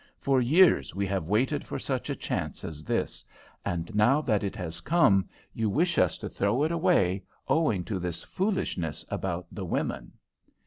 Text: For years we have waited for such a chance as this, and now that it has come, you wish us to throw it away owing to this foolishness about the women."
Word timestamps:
For 0.19 0.41
years 0.41 0.95
we 0.95 1.05
have 1.05 1.27
waited 1.27 1.63
for 1.63 1.77
such 1.77 2.09
a 2.09 2.15
chance 2.15 2.63
as 2.63 2.83
this, 2.83 3.23
and 3.63 3.93
now 3.93 4.19
that 4.21 4.43
it 4.43 4.55
has 4.55 4.81
come, 4.81 5.29
you 5.53 5.69
wish 5.69 5.99
us 5.99 6.17
to 6.17 6.27
throw 6.27 6.63
it 6.63 6.71
away 6.71 7.21
owing 7.47 7.83
to 7.83 7.99
this 7.99 8.23
foolishness 8.23 9.05
about 9.11 9.45
the 9.51 9.63
women." 9.63 10.13